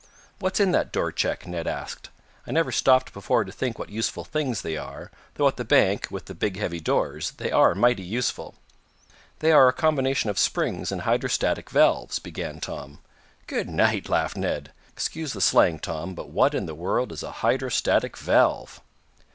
"What's 0.39 0.59
in 0.59 0.71
that 0.71 0.91
door 0.91 1.11
check?" 1.11 1.45
Ned 1.45 1.67
asked. 1.67 2.09
"I 2.47 2.51
never 2.51 2.71
stopped 2.71 3.13
before 3.13 3.43
to 3.43 3.51
think 3.51 3.77
what 3.77 3.89
useful 3.91 4.23
things 4.23 4.63
they 4.63 4.75
are, 4.75 5.11
though 5.35 5.47
at 5.47 5.57
the 5.57 5.63
bank, 5.63 6.07
with 6.09 6.25
the 6.25 6.33
big, 6.33 6.57
heavy 6.57 6.79
doors, 6.79 7.33
they 7.37 7.51
are 7.51 7.75
mighty 7.75 8.01
useful." 8.01 8.55
"They 9.41 9.51
are 9.51 9.67
a 9.67 9.73
combination 9.73 10.31
of 10.31 10.39
springs 10.39 10.91
and 10.91 11.01
hydrostatic 11.01 11.69
valves," 11.69 12.17
began 12.17 12.59
Tom. 12.59 12.97
"Good 13.45 13.69
night!" 13.69 14.09
laughed 14.09 14.37
Ned. 14.37 14.71
"Excuse 14.91 15.33
the 15.33 15.39
slang, 15.41 15.77
Tom, 15.77 16.15
but 16.15 16.29
what 16.29 16.55
in 16.55 16.65
the 16.65 16.73
world 16.73 17.11
is 17.11 17.21
a 17.21 17.31
hydrostatic 17.33 18.17
valve?" 18.17 18.81